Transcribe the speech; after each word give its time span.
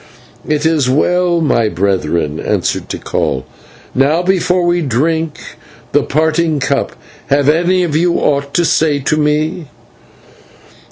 "It 0.47 0.65
is 0.65 0.89
well, 0.89 1.41
my 1.41 1.69
brethren," 1.69 2.39
answered 2.39 2.89
Tikal. 2.89 3.43
"Now, 3.93 4.23
before 4.23 4.63
we 4.63 4.81
drink 4.81 5.39
the 5.91 6.01
parting 6.01 6.59
cup, 6.59 6.93
have 7.27 7.47
any 7.47 7.83
of 7.83 7.95
you 7.95 8.13
ought 8.17 8.51
to 8.55 8.65
say 8.65 8.97
to 8.97 9.15
me?" 9.15 9.67